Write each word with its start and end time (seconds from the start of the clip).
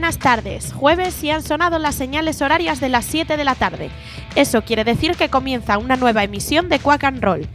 Buenas 0.00 0.18
tardes, 0.18 0.72
jueves 0.72 1.22
y 1.22 1.30
han 1.30 1.42
sonado 1.42 1.78
las 1.78 1.94
señales 1.94 2.40
horarias 2.40 2.80
de 2.80 2.88
las 2.88 3.04
7 3.04 3.36
de 3.36 3.44
la 3.44 3.54
tarde. 3.54 3.90
Eso 4.34 4.62
quiere 4.62 4.82
decir 4.82 5.14
que 5.14 5.28
comienza 5.28 5.76
una 5.76 5.96
nueva 5.96 6.24
emisión 6.24 6.70
de 6.70 6.78
Quack 6.78 7.04
and 7.04 7.22
Roll. 7.22 7.46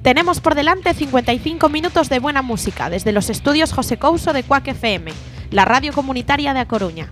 Tenemos 0.00 0.40
por 0.40 0.54
delante 0.54 0.94
55 0.94 1.68
minutos 1.68 2.08
de 2.08 2.20
buena 2.20 2.40
música 2.40 2.88
desde 2.88 3.10
los 3.10 3.30
estudios 3.30 3.72
José 3.72 3.96
Couso 3.96 4.32
de 4.32 4.44
Quack 4.44 4.68
FM, 4.68 5.10
la 5.50 5.64
radio 5.64 5.92
comunitaria 5.92 6.54
de 6.54 6.60
A 6.60 6.68
Coruña. 6.68 7.10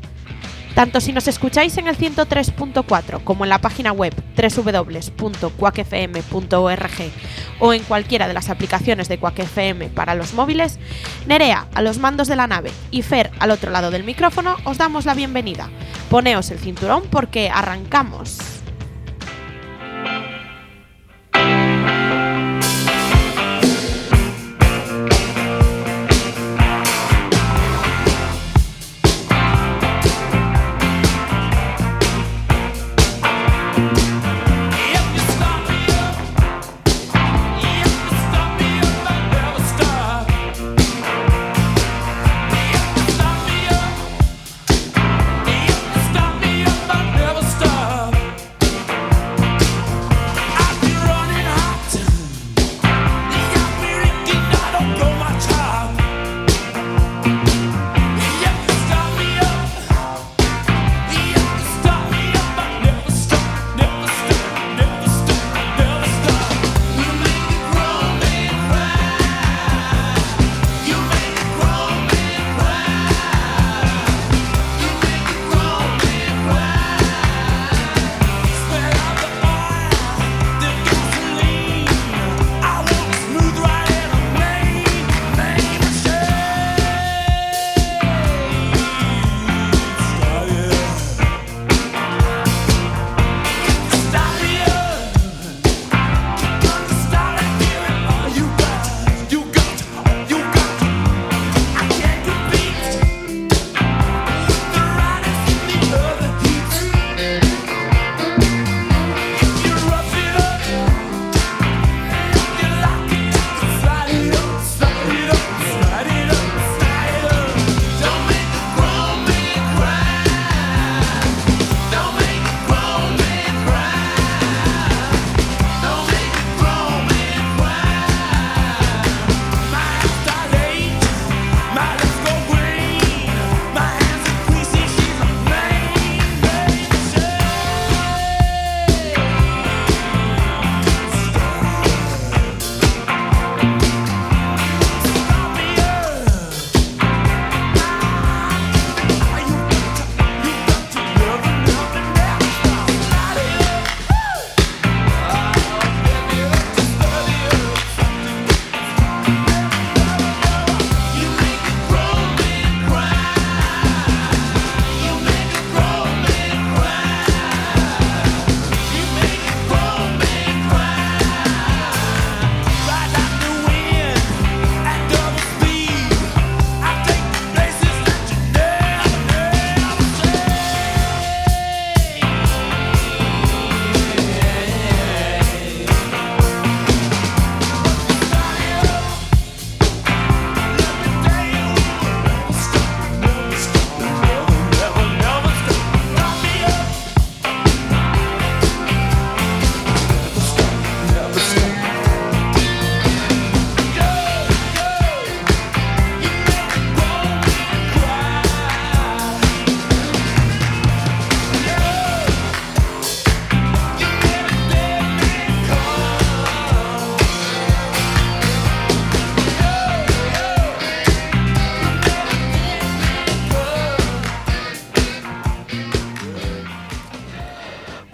Tanto 0.75 1.01
si 1.01 1.13
nos 1.13 1.29
escucháis 1.29 1.77
en 1.79 1.87
el 1.89 1.97
103.4 1.97 3.25
como 3.25 3.45
en 3.45 3.51
la 3.51 3.61
página 3.61 3.93
web 3.93 4.15
www.quackfm.org 4.37 7.13
o 7.59 7.73
en 7.73 7.83
cualquiera 7.83 8.29
de 8.29 8.35
las 8.35 8.49
aplicaciones 8.49 9.09
de 9.09 9.19
Quack 9.19 9.41
FM 9.41 9.89
para 9.89 10.15
los 10.15 10.35
móviles, 10.35 10.79
Nerea 11.27 11.67
a 11.75 11.83
los 11.83 11.99
mandos 11.99 12.29
de 12.29 12.37
la 12.37 12.47
nave 12.47 12.71
y 12.91 13.03
Fer 13.03 13.31
al 13.39 13.51
otro 13.51 13.71
lado 13.71 13.91
del 13.91 14.05
micrófono 14.05 14.57
os 14.65 14.79
damos 14.79 15.05
la 15.05 15.15
bienvenida. 15.15 15.69
Poneos 16.09 16.51
el 16.51 16.59
cinturón 16.59 17.03
porque 17.11 17.51
arrancamos. 17.51 18.60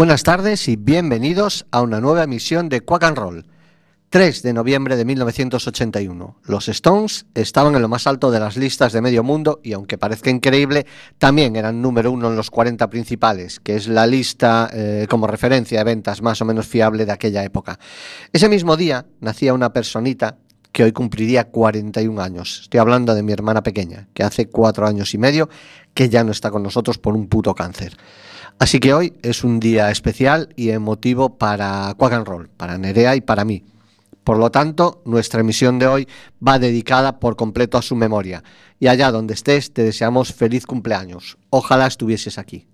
Buenas 0.06 0.23
tardes 0.23 0.69
y 0.69 0.76
bienvenidos 0.76 1.67
a 1.73 1.82
una 1.82 2.00
nueva 2.00 2.23
emisión 2.23 2.69
de 2.69 2.81
Quack 2.81 3.03
and 3.03 3.19
Roll. 3.19 3.47
3 4.11 4.41
de 4.44 4.53
noviembre 4.53 4.94
de 4.94 5.05
1981. 5.05 6.37
Los 6.44 6.69
Stones 6.69 7.26
estaban 7.35 7.75
en 7.75 7.82
lo 7.82 7.88
más 7.88 8.06
alto 8.06 8.31
de 8.31 8.38
las 8.38 8.56
listas 8.56 8.93
de 8.93 9.00
medio 9.00 9.25
mundo 9.25 9.58
y 9.64 9.73
aunque 9.73 9.99
parezca 9.99 10.31
increíble, 10.31 10.87
también 11.19 11.56
eran 11.56 11.82
número 11.82 12.12
uno 12.12 12.29
en 12.29 12.37
los 12.37 12.53
40 12.53 12.88
principales, 12.88 13.58
que 13.58 13.75
es 13.75 13.88
la 13.88 14.06
lista 14.06 14.70
eh, 14.73 15.08
como 15.11 15.26
referencia 15.26 15.79
de 15.79 15.85
ventas 15.85 16.23
más 16.23 16.41
o 16.41 16.44
menos 16.44 16.69
fiable 16.69 17.05
de 17.05 17.11
aquella 17.11 17.43
época. 17.43 17.81
Ese 18.32 18.49
mismo 18.49 18.76
día 18.76 19.06
nacía 19.19 19.55
una 19.55 19.73
personita 19.73 20.37
que 20.70 20.85
hoy 20.85 20.93
cumpliría 20.93 21.50
41 21.50 22.23
años. 22.23 22.61
Estoy 22.62 22.79
hablando 22.79 23.12
de 23.12 23.25
mi 23.25 23.32
hermana 23.32 23.64
pequeña, 23.64 24.06
que 24.14 24.23
hace 24.23 24.47
cuatro 24.47 24.87
años 24.87 25.14
y 25.14 25.19
medio 25.19 25.49
que 25.94 26.08
ya 26.08 26.23
no 26.23 26.31
está 26.31 26.53
con 26.53 26.62
nosotros 26.62 26.97
por 26.97 27.17
un 27.17 27.26
puto 27.26 27.56
cáncer. 27.56 27.97
Así 28.58 28.81
que 28.81 28.94
hoy 28.94 29.12
es 29.23 29.44
un 29.44 29.61
día 29.61 29.91
especial 29.91 30.49
y 30.56 30.70
emotivo 30.70 31.37
para 31.37 31.94
Quack 31.97 32.12
and 32.14 32.26
Roll, 32.26 32.49
para 32.49 32.79
Nerea 32.79 33.14
y 33.14 33.20
para 33.20 33.44
mí. 33.44 33.64
Por 34.25 34.38
lo 34.38 34.50
tanto, 34.50 35.03
nuestra 35.05 35.41
emisión 35.41 35.79
de 35.79 35.87
hoy 35.87 36.08
va 36.47 36.58
dedicada 36.58 37.20
por 37.20 37.37
completo 37.37 37.76
a 37.79 37.82
su 37.82 37.94
memoria. 37.94 38.43
Y 38.81 38.88
allá 38.88 39.12
donde 39.12 39.35
estés, 39.35 39.73
te 39.73 39.85
deseamos 39.85 40.32
feliz 40.32 40.67
cumpleaños. 40.67 41.38
Ojalá 41.50 41.87
estuvieses 41.87 42.38
aquí. 42.38 42.67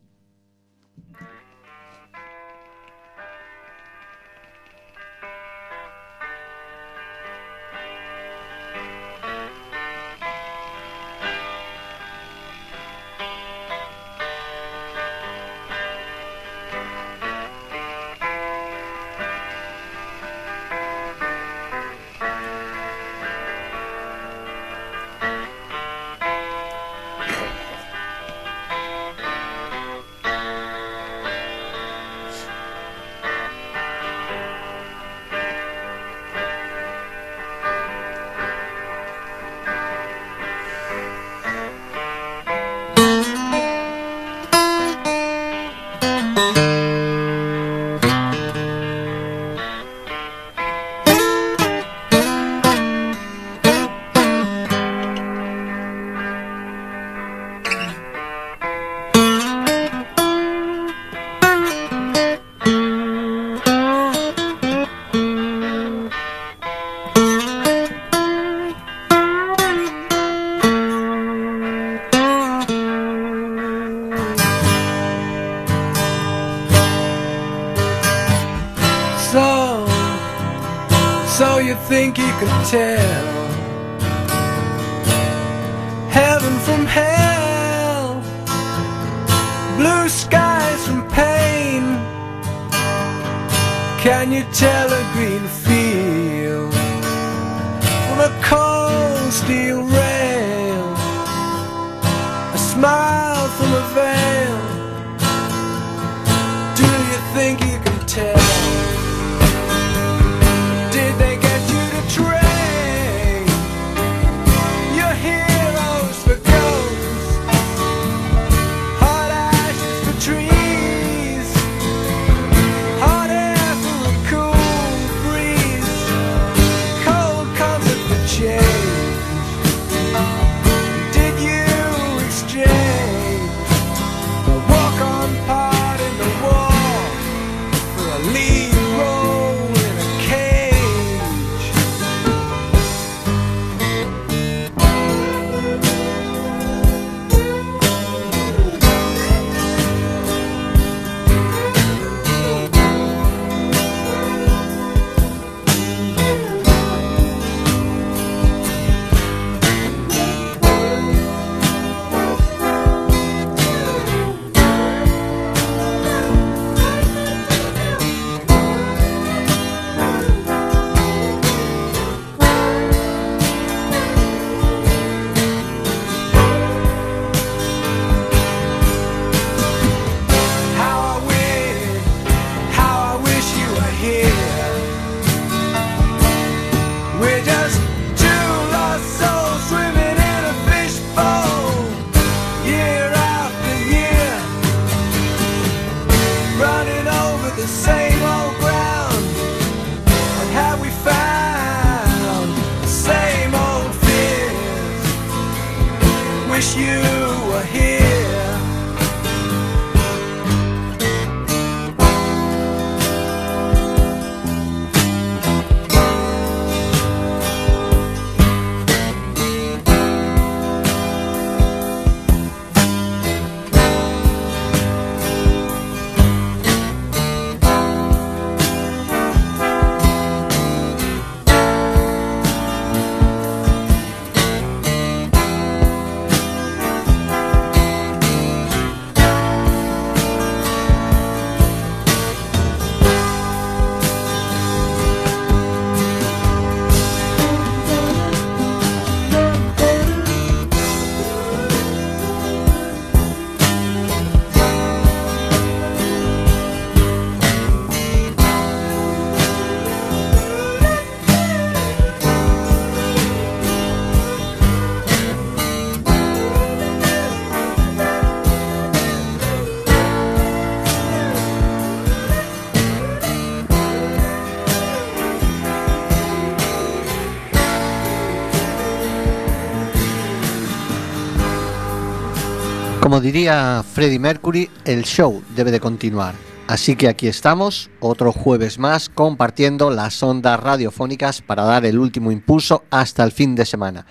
diría 283.23 283.83
Freddie 283.83 284.19
Mercury, 284.19 284.69
el 284.85 285.05
show 285.05 285.43
debe 285.57 285.71
de 285.71 285.81
continuar. 285.81 286.35
Así 286.67 286.97
que 286.97 287.09
aquí 287.09 287.29
estamos, 287.29 287.91
otro 288.01 288.33
jueves 288.33 288.79
más, 288.79 289.09
compartiendo 289.09 289.91
las 289.91 290.23
ondas 290.23 290.59
radiofónicas 290.59 291.41
para 291.41 291.65
dar 291.65 291.85
el 291.85 291.99
último 291.99 292.33
impulso 292.33 292.85
hasta 292.91 293.25
el 293.25 293.33
fin 293.33 293.55
de 293.55 293.65
semana. 293.65 294.07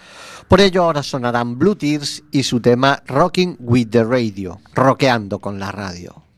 Por 0.48 0.62
ello 0.62 0.84
ahora 0.84 1.04
sonarán 1.04 1.58
Blue 1.58 1.76
Tears 1.76 2.24
y 2.32 2.44
su 2.44 2.60
tema 2.60 3.04
Rocking 3.08 3.58
with 3.60 3.90
the 3.90 4.04
Radio, 4.04 4.60
roqueando 4.74 5.40
con 5.40 5.60
la 5.60 5.72
radio. 5.72 6.31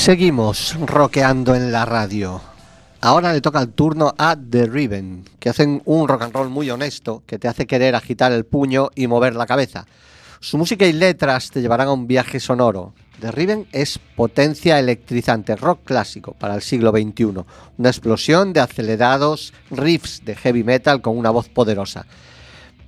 Seguimos 0.00 0.78
rockeando 0.80 1.54
en 1.54 1.72
la 1.72 1.84
radio. 1.84 2.40
Ahora 3.02 3.34
le 3.34 3.42
toca 3.42 3.60
el 3.60 3.68
turno 3.68 4.14
a 4.16 4.34
The 4.34 4.64
Riven, 4.64 5.24
que 5.38 5.50
hacen 5.50 5.82
un 5.84 6.08
rock 6.08 6.22
and 6.22 6.32
roll 6.32 6.48
muy 6.48 6.70
honesto 6.70 7.22
que 7.26 7.38
te 7.38 7.48
hace 7.48 7.66
querer 7.66 7.94
agitar 7.94 8.32
el 8.32 8.46
puño 8.46 8.88
y 8.94 9.08
mover 9.08 9.36
la 9.36 9.44
cabeza. 9.44 9.84
Su 10.40 10.56
música 10.56 10.86
y 10.86 10.94
letras 10.94 11.50
te 11.50 11.60
llevarán 11.60 11.88
a 11.88 11.92
un 11.92 12.06
viaje 12.06 12.40
sonoro. 12.40 12.94
The 13.20 13.30
Riven 13.30 13.66
es 13.72 13.98
potencia 14.16 14.78
electrizante, 14.78 15.54
rock 15.54 15.80
clásico 15.84 16.32
para 16.32 16.54
el 16.54 16.62
siglo 16.62 16.92
XXI, 16.92 17.44
una 17.76 17.90
explosión 17.90 18.54
de 18.54 18.60
acelerados 18.60 19.52
riffs 19.70 20.24
de 20.24 20.34
heavy 20.34 20.64
metal 20.64 21.02
con 21.02 21.18
una 21.18 21.28
voz 21.28 21.50
poderosa. 21.50 22.06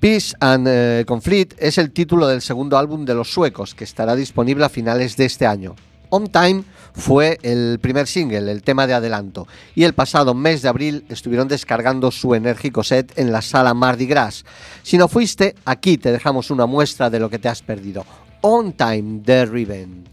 Peace 0.00 0.34
and 0.40 0.66
eh, 0.66 1.04
Conflict 1.06 1.56
es 1.58 1.76
el 1.76 1.92
título 1.92 2.26
del 2.26 2.40
segundo 2.40 2.78
álbum 2.78 3.04
de 3.04 3.14
los 3.14 3.30
suecos, 3.30 3.74
que 3.74 3.84
estará 3.84 4.16
disponible 4.16 4.64
a 4.64 4.70
finales 4.70 5.18
de 5.18 5.26
este 5.26 5.46
año. 5.46 5.76
On 6.14 6.28
Time 6.28 6.62
fue 6.92 7.38
el 7.42 7.78
primer 7.80 8.06
single, 8.06 8.52
el 8.52 8.62
tema 8.62 8.86
de 8.86 8.92
adelanto, 8.92 9.48
y 9.74 9.84
el 9.84 9.94
pasado 9.94 10.34
mes 10.34 10.60
de 10.60 10.68
abril 10.68 11.06
estuvieron 11.08 11.48
descargando 11.48 12.10
su 12.10 12.34
enérgico 12.34 12.84
set 12.84 13.18
en 13.18 13.32
la 13.32 13.40
sala 13.40 13.72
Mardi 13.72 14.04
Gras. 14.06 14.44
Si 14.82 14.98
no 14.98 15.08
fuiste, 15.08 15.54
aquí 15.64 15.96
te 15.96 16.12
dejamos 16.12 16.50
una 16.50 16.66
muestra 16.66 17.08
de 17.08 17.18
lo 17.18 17.30
que 17.30 17.38
te 17.38 17.48
has 17.48 17.62
perdido. 17.62 18.04
On 18.42 18.74
Time 18.74 19.22
de 19.24 19.46
Riven. 19.46 20.11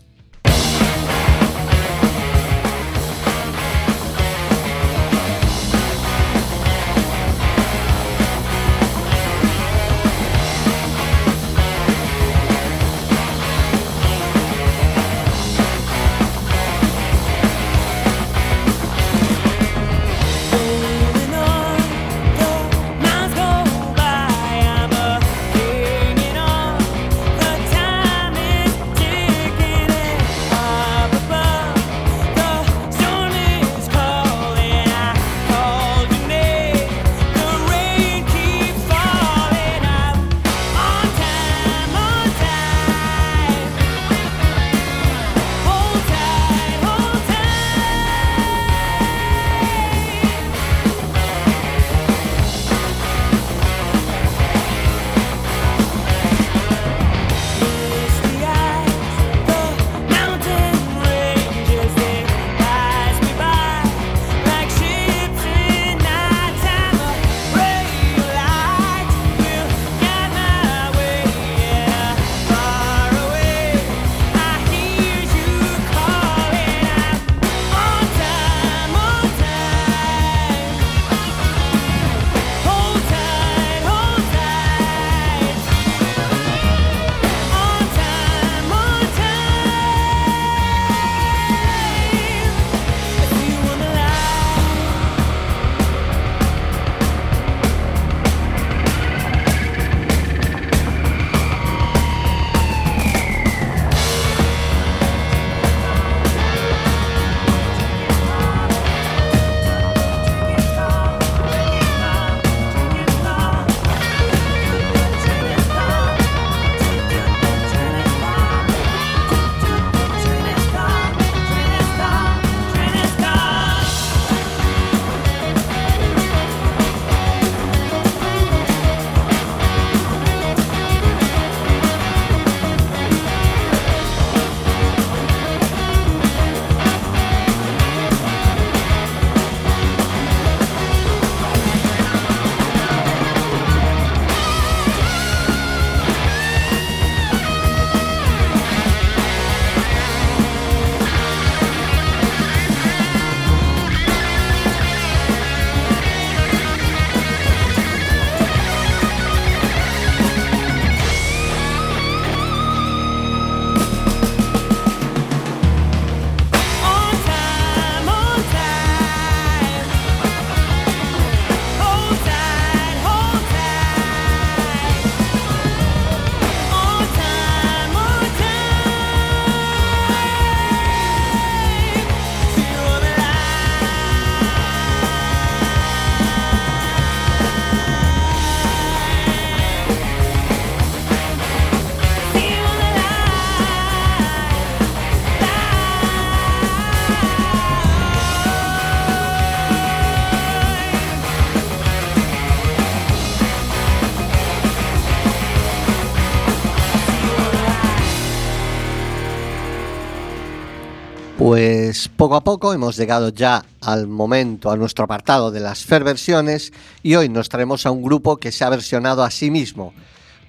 Poco 212.29 212.37
a 212.37 212.43
poco 212.43 212.73
hemos 212.75 212.95
llegado 212.95 213.29
ya 213.29 213.65
al 213.81 214.05
momento, 214.05 214.69
a 214.69 214.77
nuestro 214.77 215.05
apartado 215.05 215.49
de 215.49 215.61
las 215.61 215.83
Fair 215.83 216.03
versiones 216.03 216.71
y 217.01 217.15
hoy 217.15 217.27
nos 217.27 217.49
traemos 217.49 217.87
a 217.87 217.91
un 217.91 218.03
grupo 218.03 218.37
que 218.37 218.51
se 218.51 218.63
ha 218.63 218.69
versionado 218.69 219.23
a 219.23 219.31
sí 219.31 219.49
mismo. 219.49 219.95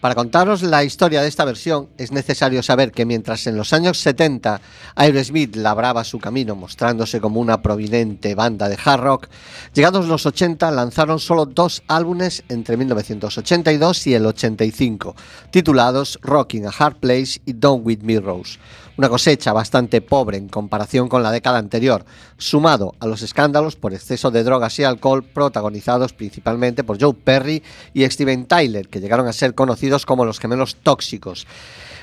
Para 0.03 0.15
contaros 0.15 0.63
la 0.63 0.85
historia 0.85 1.23
de 1.23 1.29
esta 1.29 1.47
versión 1.47 1.89
es 1.97 2.13
necesario 2.13 2.63
saber 2.63 2.93
que 2.93 3.07
mientras 3.07 3.47
en 3.47 3.57
los 3.57 3.73
años 3.73 3.99
70 3.99 4.61
Aerosmith 4.95 5.57
labraba 5.57 6.05
su 6.05 6.19
camino 6.19 6.55
mostrándose 6.55 7.19
como 7.19 7.41
una 7.41 7.63
prominente 7.63 8.35
banda 8.35 8.69
de 8.69 8.79
hard 8.83 9.01
rock, 9.01 9.29
llegados 9.73 10.07
los 10.07 10.27
80 10.27 10.71
lanzaron 10.73 11.19
solo 11.19 11.47
dos 11.47 11.83
álbumes 11.89 12.45
entre 12.51 12.77
1982 12.77 14.07
y 14.07 14.15
el 14.15 14.27
85, 14.27 15.17
titulados 15.51 16.19
Rocking 16.21 16.67
a 16.67 16.71
Hard 16.71 16.97
Place 16.97 17.41
y 17.47 17.55
Don't 17.55 17.87
With 17.87 18.01
Rose 18.23 18.59
una 19.01 19.09
cosecha 19.09 19.55
bastante 19.55 20.03
pobre 20.03 20.37
en 20.37 20.49
comparación 20.49 21.09
con 21.09 21.23
la 21.23 21.33
década 21.33 21.57
anterior, 21.57 22.05
sumado 22.37 22.95
a 23.01 23.07
los 23.07 23.23
escándalos 23.23 23.75
por 23.75 23.95
exceso 23.95 24.31
de 24.31 24.45
drogas 24.45 24.79
y 24.79 24.85
alcohol 24.85 25.25
protagonizados 25.25 26.13
principalmente 26.13 26.85
por 26.85 27.01
Joe 27.01 27.15
Perry 27.15 27.63
y 27.95 28.05
Steven 28.05 28.45
Tyler, 28.45 28.89
que 28.89 29.01
llegaron 29.01 29.27
a 29.27 29.33
ser 29.33 29.55
conocidos 29.55 30.05
como 30.05 30.27
los 30.27 30.39
gemelos 30.39 30.77
tóxicos. 30.83 31.47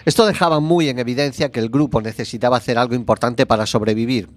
Esto 0.05 0.25
dejaba 0.25 0.59
muy 0.59 0.89
en 0.89 0.97
evidencia 0.97 1.51
que 1.51 1.59
el 1.59 1.69
grupo 1.69 2.01
necesitaba 2.01 2.57
hacer 2.57 2.79
algo 2.79 2.95
importante 2.95 3.45
para 3.45 3.67
sobrevivir, 3.67 4.27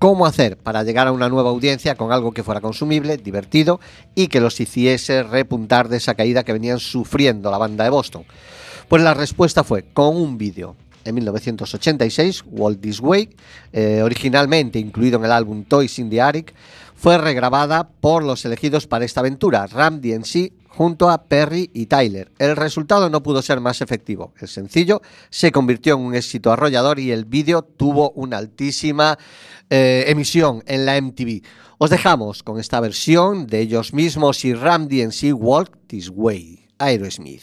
cómo 0.00 0.26
hacer 0.26 0.56
para 0.56 0.82
llegar 0.82 1.06
a 1.06 1.12
una 1.12 1.28
nueva 1.28 1.50
audiencia 1.50 1.94
con 1.94 2.10
algo 2.10 2.32
que 2.32 2.42
fuera 2.42 2.60
consumible, 2.60 3.18
divertido 3.18 3.78
y 4.16 4.26
que 4.26 4.40
los 4.40 4.58
hiciese 4.58 5.22
repuntar 5.22 5.88
de 5.88 5.98
esa 5.98 6.16
caída 6.16 6.42
que 6.42 6.54
venían 6.54 6.80
sufriendo 6.80 7.52
la 7.52 7.58
banda 7.58 7.84
de 7.84 7.90
Boston. 7.90 8.24
Pues 8.88 9.00
la 9.00 9.14
respuesta 9.14 9.62
fue 9.62 9.84
con 9.84 10.16
un 10.16 10.38
vídeo 10.38 10.74
en 11.04 11.14
1986, 11.14 12.44
Walt 12.46 12.80
This 12.80 13.00
Way, 13.00 13.30
eh, 13.72 14.02
originalmente 14.02 14.78
incluido 14.78 15.18
en 15.18 15.24
el 15.24 15.32
álbum 15.32 15.64
Toys 15.64 15.98
in 15.98 16.10
the 16.10 16.20
Attic, 16.20 16.54
fue 16.94 17.16
regrabada 17.16 17.88
por 17.88 18.22
los 18.22 18.44
elegidos 18.44 18.86
para 18.86 19.04
esta 19.04 19.20
aventura, 19.20 19.66
Ram 19.66 20.00
DNC 20.00 20.52
junto 20.68 21.10
a 21.10 21.24
Perry 21.24 21.70
y 21.74 21.86
Tyler. 21.86 22.30
El 22.38 22.56
resultado 22.56 23.10
no 23.10 23.22
pudo 23.22 23.42
ser 23.42 23.60
más 23.60 23.80
efectivo. 23.80 24.32
El 24.38 24.48
sencillo 24.48 25.02
se 25.28 25.50
convirtió 25.50 25.94
en 25.94 26.00
un 26.00 26.14
éxito 26.14 26.52
arrollador 26.52 26.98
y 26.98 27.10
el 27.10 27.24
vídeo 27.24 27.62
tuvo 27.62 28.12
una 28.12 28.38
altísima 28.38 29.18
eh, 29.68 30.04
emisión 30.06 30.62
en 30.66 30.86
la 30.86 31.00
MTV. 31.00 31.42
Os 31.78 31.90
dejamos 31.90 32.42
con 32.42 32.60
esta 32.60 32.80
versión 32.80 33.46
de 33.46 33.60
ellos 33.60 33.92
mismos 33.92 34.44
y 34.44 34.54
Ram 34.54 34.86
DNC 34.88 35.34
Walk 35.34 35.76
This 35.86 36.10
Way, 36.14 36.68
Aerosmith. 36.78 37.42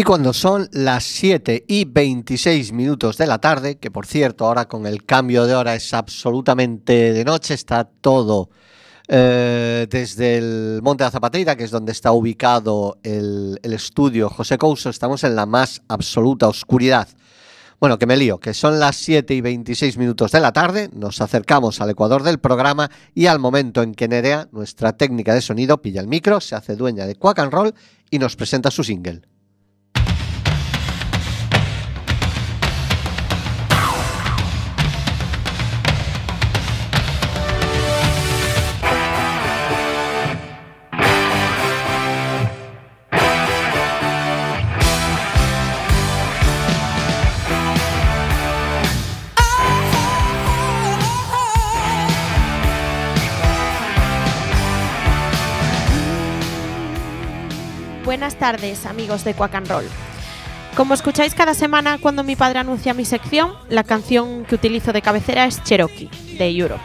Cuando 0.00 0.32
son 0.32 0.70
las 0.72 1.04
7 1.04 1.66
y 1.68 1.84
26 1.84 2.72
minutos 2.72 3.18
de 3.18 3.26
la 3.26 3.38
tarde, 3.38 3.76
que 3.76 3.90
por 3.90 4.06
cierto 4.06 4.46
ahora 4.46 4.66
con 4.66 4.86
el 4.86 5.04
cambio 5.04 5.44
de 5.44 5.54
hora 5.54 5.74
es 5.74 5.92
absolutamente 5.92 7.12
de 7.12 7.24
noche, 7.24 7.52
está 7.52 7.84
todo 7.84 8.48
eh, 9.06 9.86
desde 9.90 10.38
el 10.38 10.80
Monte 10.82 11.04
de 11.04 11.08
la 11.08 11.10
Zapateira, 11.10 11.56
que 11.56 11.64
es 11.64 11.70
donde 11.70 11.92
está 11.92 12.12
ubicado 12.12 12.96
el, 13.02 13.60
el 13.62 13.72
estudio 13.74 14.30
José 14.30 14.56
Couso, 14.56 14.88
estamos 14.88 15.24
en 15.24 15.36
la 15.36 15.44
más 15.44 15.82
absoluta 15.88 16.48
oscuridad. 16.48 17.08
Bueno, 17.78 17.98
que 17.98 18.06
me 18.06 18.16
lío, 18.16 18.38
que 18.38 18.54
son 18.54 18.78
las 18.78 18.96
7 18.96 19.34
y 19.34 19.40
26 19.42 19.98
minutos 19.98 20.32
de 20.32 20.40
la 20.40 20.52
tarde, 20.52 20.88
nos 20.94 21.20
acercamos 21.20 21.80
al 21.82 21.90
ecuador 21.90 22.22
del 22.22 22.38
programa 22.38 22.90
y 23.12 23.26
al 23.26 23.40
momento 23.40 23.82
en 23.82 23.92
que 23.92 24.08
Nerea, 24.08 24.48
nuestra 24.52 24.96
técnica 24.96 25.34
de 25.34 25.42
sonido, 25.42 25.82
pilla 25.82 26.00
el 26.00 26.06
micro, 26.06 26.40
se 26.40 26.54
hace 26.54 26.76
dueña 26.76 27.06
de 27.06 27.16
Quack 27.16 27.40
and 27.40 27.52
Roll 27.52 27.74
y 28.08 28.18
nos 28.18 28.36
presenta 28.36 28.70
su 28.70 28.84
single. 28.84 29.22
Buenas 58.32 58.54
tardes, 58.60 58.86
amigos 58.86 59.24
de 59.24 59.34
Quack 59.34 59.56
and 59.56 59.68
Roll. 59.68 59.84
Como 60.74 60.94
escucháis 60.94 61.34
cada 61.34 61.52
semana 61.52 61.98
cuando 61.98 62.24
mi 62.24 62.34
padre 62.34 62.60
anuncia 62.60 62.94
mi 62.94 63.04
sección, 63.04 63.52
la 63.68 63.84
canción 63.84 64.46
que 64.46 64.54
utilizo 64.54 64.94
de 64.94 65.02
cabecera 65.02 65.44
es 65.44 65.62
Cherokee, 65.62 66.08
de 66.38 66.48
Europe, 66.48 66.82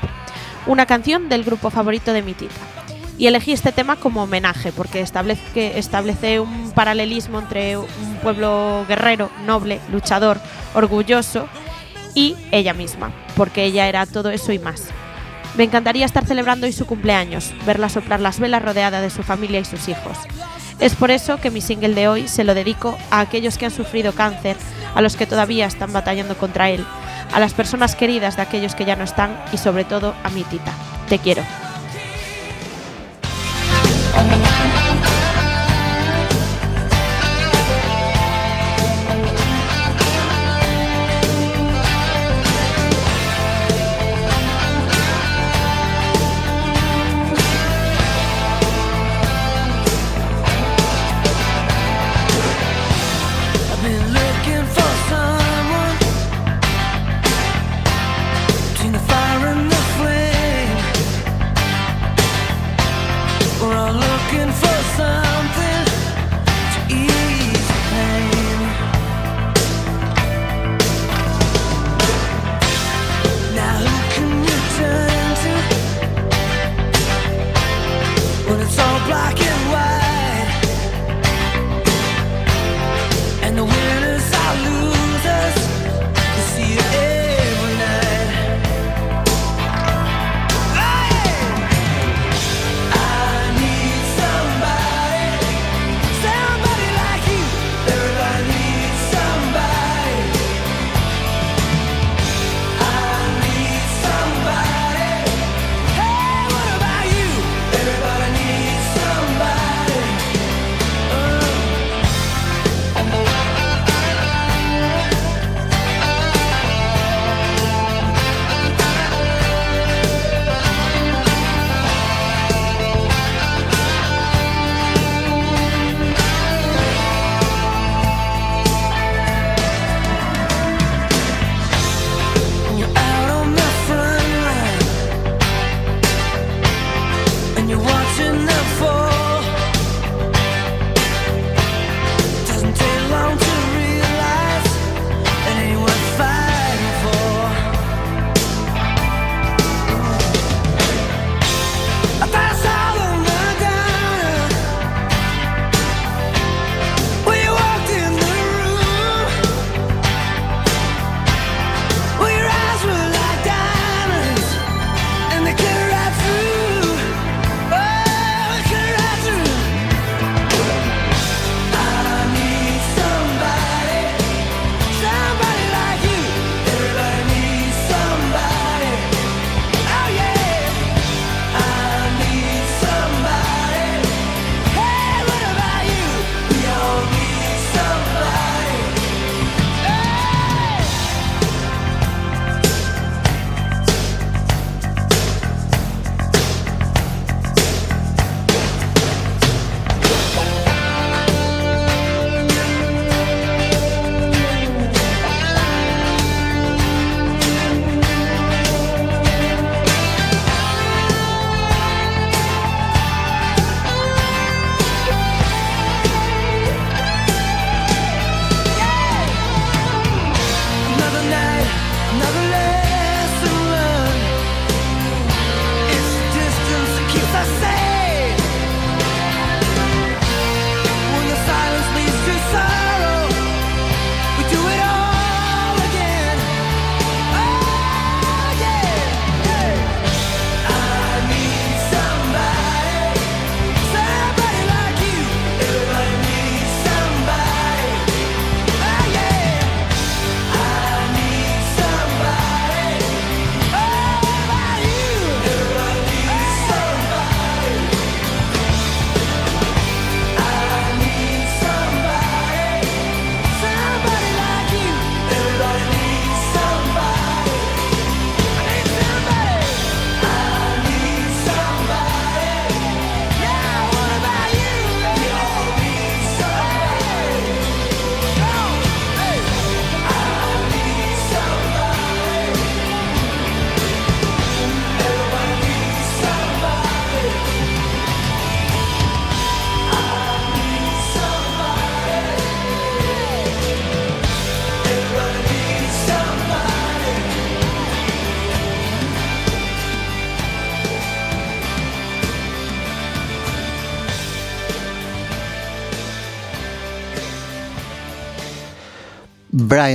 una 0.66 0.86
canción 0.86 1.30
del 1.30 1.46
grupo 1.46 1.70
favorito 1.70 2.12
de 2.12 2.22
mi 2.22 2.34
tita. 2.34 2.54
Y 3.18 3.28
elegí 3.28 3.54
este 3.54 3.72
tema 3.72 3.96
como 3.96 4.24
homenaje 4.24 4.74
porque 4.74 5.00
establece, 5.00 5.80
establece 5.80 6.42
un 6.42 6.72
paralelismo 6.72 7.40
entre 7.40 7.78
un 7.78 8.18
pueblo 8.22 8.84
guerrero, 8.86 9.32
noble, 9.46 9.80
luchador, 9.90 10.40
orgulloso 10.76 11.48
y 12.14 12.36
ella 12.52 12.74
misma, 12.74 13.14
porque 13.38 13.64
ella 13.64 13.88
era 13.88 14.06
todo 14.06 14.32
eso 14.32 14.52
y 14.52 14.60
más. 14.60 14.90
Me 15.56 15.64
encantaría 15.64 16.06
estar 16.06 16.26
celebrando 16.26 16.68
hoy 16.68 16.74
su 16.74 16.86
cumpleaños, 16.86 17.54
verla 17.66 17.88
soplar 17.88 18.20
las 18.20 18.38
velas 18.38 18.62
rodeada 18.62 19.00
de 19.00 19.10
su 19.10 19.24
familia 19.24 19.62
y 19.62 19.66
sus 19.66 19.88
hijos. 19.88 20.18
Es 20.80 20.96
por 20.96 21.10
eso 21.10 21.38
que 21.38 21.50
mi 21.50 21.62
single 21.62 21.96
de 21.96 22.08
hoy 22.08 22.28
se 22.28 22.44
lo 22.44 22.54
dedico 22.54 22.98
a 23.10 23.20
aquellos 23.20 23.58
que 23.58 23.66
han 23.66 23.72
sufrido 23.72 24.14
cáncer, 24.14 24.58
a 24.94 25.02
los 25.02 25.16
que 25.16 25.26
todavía 25.26 25.66
están 25.66 25.92
batallando 25.92 26.38
contra 26.38 26.70
él, 26.70 26.86
a 27.34 27.40
las 27.40 27.54
personas 27.54 27.96
queridas 27.96 28.36
de 28.36 28.44
aquellos 28.44 28.76
que 28.76 28.86
ya 28.86 28.96
no 28.96 29.04
están 29.04 29.36
y 29.52 29.58
sobre 29.58 29.86
todo 29.86 30.14
a 30.24 30.30
mi 30.30 30.44
tita. 30.44 30.72
Te 31.10 31.18
quiero. 31.18 31.67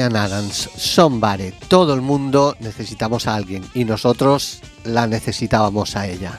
Brian 0.02 0.16
Adams. 0.16 0.68
Todo 1.68 1.94
el 1.94 2.00
mundo 2.00 2.56
necesitamos 2.58 3.28
a 3.28 3.36
alguien 3.36 3.64
y 3.72 3.84
nosotros 3.84 4.60
la 4.84 5.06
necesitábamos 5.06 5.94
a 5.96 6.08
ella. 6.08 6.38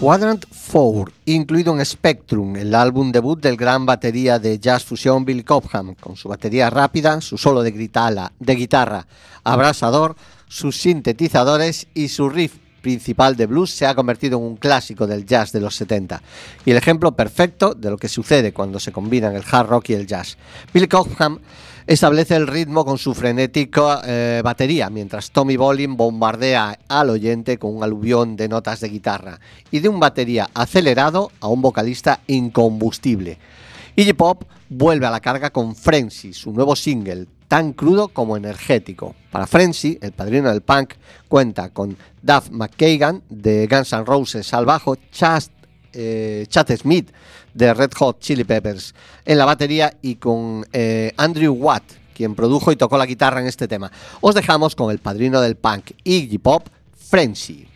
Quadrant 0.00 0.44
4, 0.70 1.12
incluido 1.26 1.74
en 1.76 1.84
Spectrum, 1.84 2.54
el 2.56 2.72
álbum 2.74 3.10
debut 3.10 3.40
del 3.40 3.56
gran 3.56 3.84
batería 3.84 4.38
de 4.38 4.60
jazz 4.60 4.84
fusión 4.84 5.24
Bill 5.24 5.44
Cobham, 5.44 5.96
con 5.96 6.14
su 6.14 6.28
batería 6.28 6.70
rápida, 6.70 7.20
su 7.20 7.36
solo 7.36 7.62
de, 7.62 7.72
gritala- 7.74 8.30
de 8.38 8.54
guitarra 8.54 9.06
abrasador, 9.42 10.14
sus 10.46 10.76
sintetizadores 10.80 11.88
y 11.94 12.08
su 12.08 12.28
riff 12.28 12.54
principal 12.80 13.34
de 13.34 13.46
blues 13.46 13.70
se 13.72 13.86
ha 13.86 13.94
convertido 13.96 14.38
en 14.38 14.44
un 14.44 14.56
clásico 14.56 15.06
del 15.08 15.26
jazz 15.26 15.50
de 15.50 15.60
los 15.60 15.74
70 15.74 16.22
y 16.64 16.70
el 16.70 16.76
ejemplo 16.76 17.10
perfecto 17.12 17.74
de 17.74 17.90
lo 17.90 17.96
que 17.96 18.08
sucede 18.08 18.52
cuando 18.52 18.78
se 18.78 18.92
combinan 18.92 19.34
el 19.34 19.42
hard 19.50 19.66
rock 19.68 19.90
y 19.90 19.94
el 19.94 20.06
jazz. 20.06 20.36
Bill 20.72 20.88
Cobham 20.88 21.40
establece 21.88 22.36
el 22.36 22.46
ritmo 22.46 22.84
con 22.84 22.98
su 22.98 23.14
frenética 23.14 24.02
eh, 24.04 24.42
batería, 24.44 24.90
mientras 24.90 25.30
Tommy 25.30 25.56
Bolin 25.56 25.96
bombardea 25.96 26.78
al 26.86 27.08
oyente 27.08 27.58
con 27.58 27.74
un 27.74 27.82
aluvión 27.82 28.36
de 28.36 28.46
notas 28.46 28.80
de 28.80 28.90
guitarra 28.90 29.40
y 29.70 29.80
de 29.80 29.88
un 29.88 29.98
batería 29.98 30.50
acelerado 30.52 31.32
a 31.40 31.48
un 31.48 31.62
vocalista 31.62 32.20
incombustible. 32.26 33.38
Iggy 33.96 34.12
Pop 34.12 34.44
vuelve 34.68 35.06
a 35.06 35.10
la 35.10 35.20
carga 35.20 35.48
con 35.50 35.74
Frenzy, 35.74 36.34
su 36.34 36.52
nuevo 36.52 36.76
single, 36.76 37.26
tan 37.48 37.72
crudo 37.72 38.08
como 38.08 38.36
energético. 38.36 39.14
Para 39.32 39.46
Frenzy, 39.46 39.98
el 40.02 40.12
padrino 40.12 40.50
del 40.50 40.60
punk, 40.60 40.92
cuenta 41.26 41.70
con 41.70 41.96
Duff 42.22 42.50
McKagan 42.50 43.22
de 43.30 43.66
Guns 43.66 43.94
N' 43.94 44.04
Roses 44.04 44.52
al 44.52 44.66
bajo, 44.66 44.96
Chas- 45.10 45.50
eh, 45.92 46.46
Chad 46.48 46.70
Smith 46.76 47.10
de 47.54 47.74
Red 47.74 47.92
Hot 47.98 48.20
Chili 48.20 48.44
Peppers 48.44 48.94
en 49.24 49.38
la 49.38 49.44
batería 49.44 49.92
y 50.02 50.16
con 50.16 50.64
eh, 50.72 51.12
Andrew 51.16 51.54
Watt, 51.54 51.84
quien 52.14 52.34
produjo 52.34 52.72
y 52.72 52.76
tocó 52.76 52.98
la 52.98 53.06
guitarra 53.06 53.40
en 53.40 53.46
este 53.46 53.68
tema. 53.68 53.90
Os 54.20 54.34
dejamos 54.34 54.74
con 54.74 54.90
el 54.90 54.98
padrino 54.98 55.40
del 55.40 55.56
punk 55.56 55.92
Iggy 56.04 56.38
Pop, 56.38 56.68
Frenzy. 56.96 57.66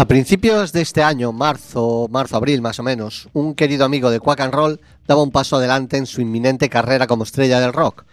A 0.00 0.06
principios 0.06 0.72
de 0.72 0.80
este 0.80 1.02
año, 1.02 1.30
marzo, 1.30 2.08
marzo-abril 2.10 2.62
más 2.62 2.78
o 2.78 2.82
menos, 2.82 3.28
un 3.34 3.54
querido 3.54 3.84
amigo 3.84 4.10
de 4.10 4.18
Quack 4.18 4.40
and 4.40 4.54
Roll 4.54 4.80
daba 5.06 5.22
un 5.22 5.30
paso 5.30 5.56
adelante 5.56 5.98
en 5.98 6.06
su 6.06 6.22
inminente 6.22 6.70
carrera 6.70 7.06
como 7.06 7.24
estrella 7.24 7.60
del 7.60 7.74
rock. 7.74 8.06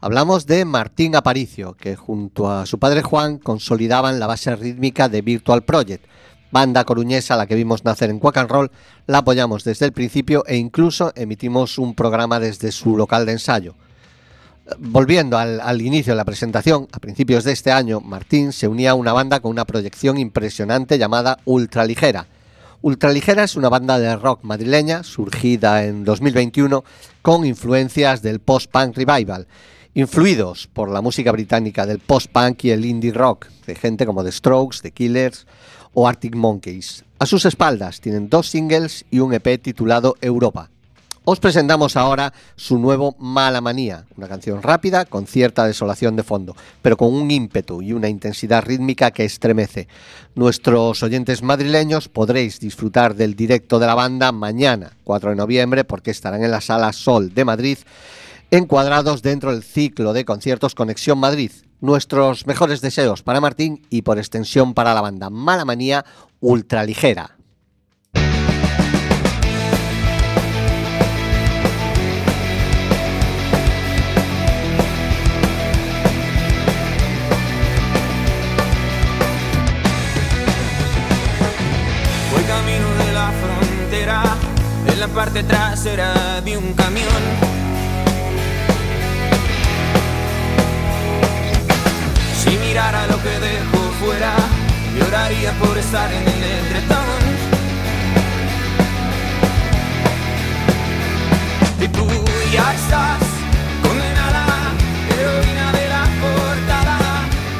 Hablamos 0.00 0.46
de 0.46 0.64
Martín 0.64 1.14
Aparicio, 1.14 1.74
que 1.74 1.96
junto 1.96 2.50
a 2.50 2.64
su 2.64 2.78
padre 2.78 3.02
Juan 3.02 3.36
consolidaban 3.36 4.18
la 4.18 4.26
base 4.26 4.56
rítmica 4.56 5.10
de 5.10 5.20
Virtual 5.20 5.64
Project, 5.64 6.06
banda 6.50 6.84
coruñesa 6.84 7.36
la 7.36 7.46
que 7.46 7.56
vimos 7.56 7.84
nacer 7.84 8.08
en 8.08 8.20
Quack 8.20 8.38
and 8.38 8.50
Roll, 8.50 8.70
la 9.06 9.18
apoyamos 9.18 9.64
desde 9.64 9.84
el 9.84 9.92
principio 9.92 10.44
e 10.46 10.56
incluso 10.56 11.12
emitimos 11.14 11.76
un 11.76 11.94
programa 11.94 12.40
desde 12.40 12.72
su 12.72 12.96
local 12.96 13.26
de 13.26 13.32
ensayo. 13.32 13.74
Volviendo 14.78 15.36
al, 15.36 15.82
inicio 15.82 16.14
de 16.14 16.16
la 16.16 16.24
presentación, 16.24 16.88
a 16.92 16.98
principios 16.98 17.44
de 17.44 17.52
este 17.52 17.70
año, 17.70 18.00
Martín 18.00 18.50
se 18.50 18.66
unía 18.66 18.92
a 18.92 18.94
una 18.94 19.12
banda 19.12 19.40
con 19.40 19.50
una 19.50 19.66
proyección 19.66 20.16
impresionante 20.16 20.96
llamada 20.96 21.38
Ultraligera. 21.44 22.26
Ultraligera 22.80 23.44
es 23.44 23.56
una 23.56 23.68
banda 23.68 23.98
de 23.98 24.16
rock 24.16 24.42
madrileña 24.42 25.02
surgida 25.02 25.84
en 25.84 26.04
2021 26.04 26.82
con 27.20 27.44
influencias 27.44 28.22
del 28.22 28.40
post-punk 28.40 28.96
revival, 28.96 29.46
influidos 29.92 30.66
por 30.72 30.90
la 30.90 31.02
música 31.02 31.30
británica 31.30 31.84
del 31.84 31.98
post-punk 31.98 32.64
y 32.64 32.70
el 32.70 32.86
indie 32.86 33.12
rock 33.12 33.48
de 33.66 33.74
gente 33.74 34.06
como 34.06 34.24
The 34.24 34.32
Strokes, 34.32 34.80
The 34.80 34.92
Killers 34.92 35.46
o 35.92 36.08
Arctic 36.08 36.34
Monkeys. 36.34 37.04
A 37.18 37.26
sus 37.26 37.44
espaldas 37.44 38.00
tienen 38.00 38.30
dos 38.30 38.48
singles 38.48 39.04
y 39.10 39.18
un 39.20 39.34
EP 39.34 39.60
titulado 39.60 40.16
Europa. 40.22 40.70
Os 41.26 41.40
presentamos 41.40 41.96
ahora 41.96 42.34
su 42.54 42.78
nuevo 42.78 43.16
Mala 43.18 43.62
Manía, 43.62 44.04
una 44.14 44.28
canción 44.28 44.62
rápida 44.62 45.06
con 45.06 45.26
cierta 45.26 45.66
desolación 45.66 46.16
de 46.16 46.22
fondo, 46.22 46.54
pero 46.82 46.98
con 46.98 47.14
un 47.14 47.30
ímpetu 47.30 47.80
y 47.80 47.94
una 47.94 48.10
intensidad 48.10 48.62
rítmica 48.62 49.10
que 49.10 49.24
estremece. 49.24 49.88
Nuestros 50.34 51.02
oyentes 51.02 51.42
madrileños 51.42 52.10
podréis 52.10 52.60
disfrutar 52.60 53.14
del 53.14 53.36
directo 53.36 53.78
de 53.78 53.86
la 53.86 53.94
banda 53.94 54.32
mañana, 54.32 54.98
4 55.04 55.30
de 55.30 55.36
noviembre, 55.36 55.84
porque 55.84 56.10
estarán 56.10 56.44
en 56.44 56.50
la 56.50 56.60
Sala 56.60 56.92
Sol 56.92 57.32
de 57.32 57.46
Madrid, 57.46 57.78
encuadrados 58.50 59.22
dentro 59.22 59.50
del 59.50 59.62
ciclo 59.62 60.12
de 60.12 60.26
conciertos 60.26 60.74
Conexión 60.74 61.16
Madrid. 61.18 61.52
Nuestros 61.80 62.46
mejores 62.46 62.82
deseos 62.82 63.22
para 63.22 63.40
Martín 63.40 63.80
y 63.88 64.02
por 64.02 64.18
extensión 64.18 64.74
para 64.74 64.92
la 64.92 65.00
banda 65.00 65.30
Mala 65.30 65.64
Manía 65.64 66.04
Ultraligera. 66.40 67.38
Parte 85.14 85.42
trasera 85.44 86.40
de 86.40 86.56
un 86.56 86.72
camión. 86.74 87.22
Si 92.42 92.50
mirara 92.58 93.06
lo 93.06 93.22
que 93.22 93.38
dejo 93.38 93.78
fuera, 94.00 94.34
Lloraría 94.96 95.50
por 95.54 95.76
estar 95.76 96.08
en 96.12 96.22
el 96.22 96.42
entretón. 96.60 97.20
Y 101.80 101.88
tú 101.88 102.06
ya 102.52 102.74
estás 102.74 103.18
condenada, 103.82 104.46
heroína 105.10 105.72
de 105.72 105.88
la 105.88 106.04
portada, 106.22 106.98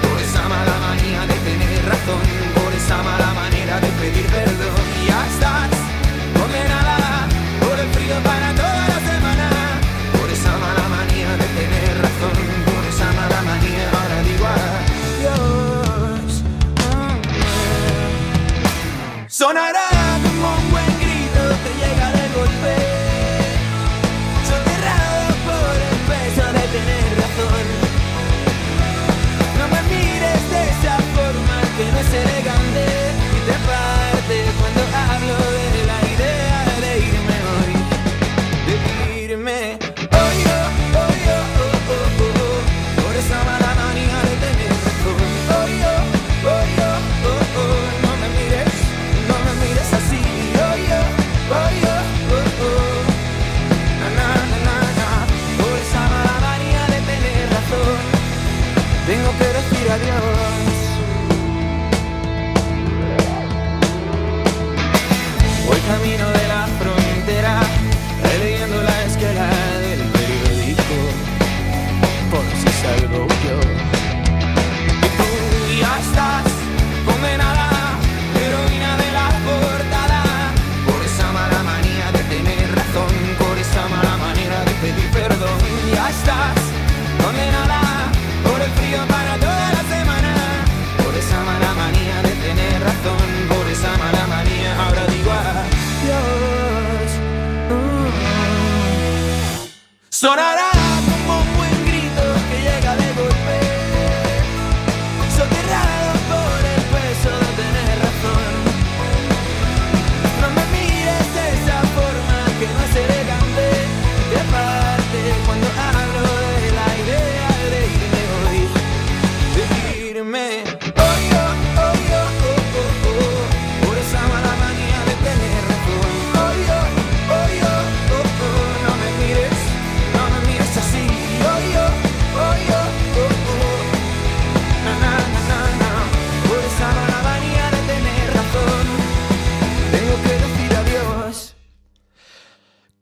por 0.03 0.21
esa 0.23 0.49
mala 0.49 0.75
manía 0.87 1.23
de 1.27 1.35
tener 1.49 1.85
razón, 1.89 2.23
por 2.55 2.73
esa 2.73 2.99
mala 3.03 3.35
manera 3.35 3.81
de 3.81 3.89
pedir 3.99 4.27
perdón. 4.27 4.85
Ya 5.09 5.27
estás 5.27 5.71
condenada 6.39 6.84
para 8.13 8.55
toda 8.55 8.89
la 8.89 9.01
semana, 9.11 9.49
por 10.13 10.29
esa 10.31 10.53
mala 10.59 10.89
manía 10.89 11.31
de 11.37 11.47
tener 11.59 12.03
razón, 12.03 12.37
por 12.67 12.85
esa 12.85 13.13
mala 13.13 13.43
manía. 13.43 13.91
Ahora 13.91 14.23
digo 14.29 14.47
adiós. 15.17 16.33
Sonará 19.27 19.84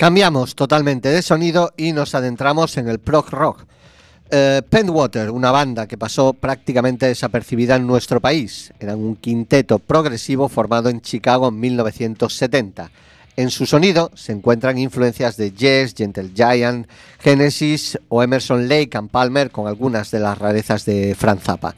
Cambiamos 0.02 0.56
totalmente 0.56 1.10
de 1.10 1.22
sonido 1.22 1.72
y 1.76 1.92
nos 1.92 2.16
adentramos 2.16 2.76
en 2.76 2.88
el 2.88 2.98
prog 2.98 3.30
rock. 3.30 3.66
Eh, 4.32 4.60
Pentwater, 4.68 5.30
una 5.30 5.52
banda 5.52 5.86
que 5.86 5.96
pasó 5.96 6.32
prácticamente 6.32 7.06
desapercibida 7.06 7.76
en 7.76 7.86
nuestro 7.86 8.20
país. 8.20 8.72
Eran 8.80 8.98
un 8.98 9.14
quinteto 9.14 9.78
progresivo 9.78 10.48
formado 10.48 10.88
en 10.88 11.02
Chicago 11.02 11.50
en 11.50 11.60
1970. 11.60 12.90
En 13.36 13.50
su 13.50 13.64
sonido 13.64 14.10
se 14.16 14.32
encuentran 14.32 14.76
influencias 14.76 15.36
de 15.36 15.52
Yes, 15.52 15.94
Gentle 15.96 16.32
Giant, 16.34 16.88
Genesis 17.20 17.96
o 18.08 18.24
Emerson 18.24 18.68
Lake 18.68 18.90
and 18.94 19.08
Palmer 19.08 19.52
con 19.52 19.68
algunas 19.68 20.10
de 20.10 20.18
las 20.18 20.36
rarezas 20.36 20.84
de 20.84 21.14
Frank 21.14 21.40
Zappa. 21.40 21.76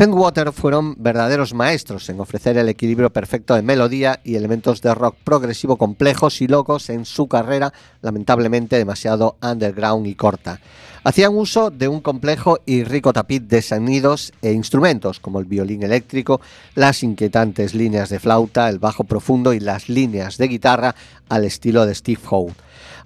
Pentwater 0.00 0.50
fueron 0.52 0.94
verdaderos 0.96 1.52
maestros 1.52 2.08
en 2.08 2.20
ofrecer 2.20 2.56
el 2.56 2.70
equilibrio 2.70 3.10
perfecto 3.10 3.54
de 3.54 3.60
melodía 3.60 4.18
y 4.24 4.36
elementos 4.36 4.80
de 4.80 4.94
rock 4.94 5.16
progresivo 5.24 5.76
complejos 5.76 6.40
y 6.40 6.46
locos 6.46 6.88
en 6.88 7.04
su 7.04 7.28
carrera, 7.28 7.74
lamentablemente 8.00 8.78
demasiado 8.78 9.36
underground 9.42 10.06
y 10.06 10.14
corta. 10.14 10.58
Hacían 11.04 11.36
uso 11.36 11.68
de 11.68 11.88
un 11.88 12.00
complejo 12.00 12.60
y 12.64 12.82
rico 12.84 13.12
tapiz 13.12 13.46
de 13.46 13.60
sonidos 13.60 14.32
e 14.40 14.52
instrumentos, 14.52 15.20
como 15.20 15.38
el 15.38 15.44
violín 15.44 15.82
eléctrico, 15.82 16.40
las 16.74 17.02
inquietantes 17.02 17.74
líneas 17.74 18.08
de 18.08 18.20
flauta, 18.20 18.70
el 18.70 18.78
bajo 18.78 19.04
profundo 19.04 19.52
y 19.52 19.60
las 19.60 19.90
líneas 19.90 20.38
de 20.38 20.48
guitarra 20.48 20.94
al 21.28 21.44
estilo 21.44 21.84
de 21.84 21.94
Steve 21.94 22.22
Howe 22.30 22.54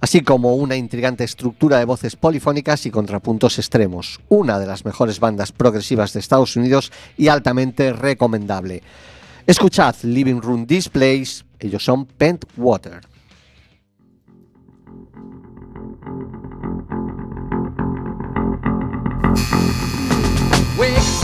así 0.01 0.21
como 0.21 0.55
una 0.55 0.77
intrigante 0.77 1.25
estructura 1.25 1.79
de 1.79 1.85
voces 1.85 2.17
polifónicas 2.17 2.87
y 2.87 2.91
contrapuntos 2.91 3.59
extremos. 3.59 4.21
Una 4.29 4.59
de 4.59 4.67
las 4.67 4.85
mejores 4.85 5.21
bandas 5.21 5.53
progresivas 5.53 6.13
de 6.13 6.21
Estados 6.21 6.57
Unidos 6.57 6.93
y 7.17 7.29
altamente 7.29 7.93
recomendable. 7.93 8.83
Escuchad 9.47 9.97
Living 10.03 10.41
Room 10.41 10.67
Displays, 10.67 11.45
ellos 11.59 11.85
son 11.85 12.07
Pentwater. 12.07 13.01
Wake 20.77 21.24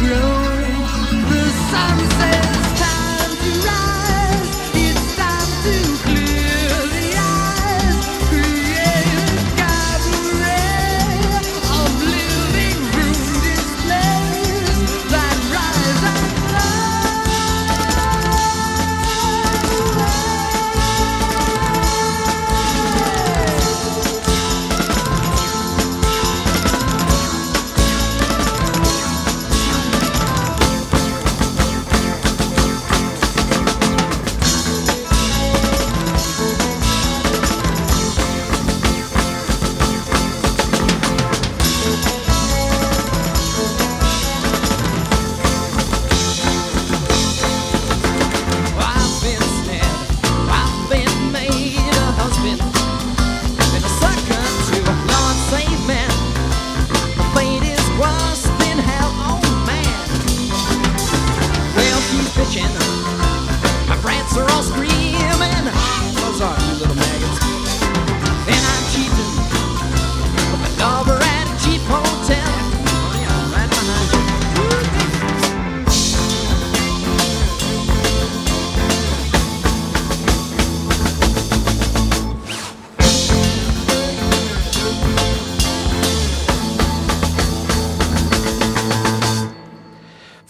road. 0.00 0.64
The 1.30 1.44
sunset. 1.70 2.33